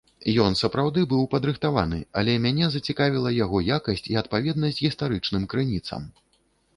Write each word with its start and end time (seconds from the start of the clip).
Ён 0.43 0.53
сапраўды 0.59 1.01
быў 1.11 1.25
падрыхтаваны, 1.33 1.99
але 2.21 2.33
мяне 2.45 2.69
зацікавіла 2.75 3.33
яго 3.45 3.57
якасць 3.77 4.07
і 4.15 4.17
адпаведнасць 4.23 4.81
гістарычным 4.87 5.43
крыніцам. 5.53 6.09